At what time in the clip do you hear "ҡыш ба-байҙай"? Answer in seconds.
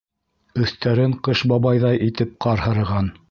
1.27-2.01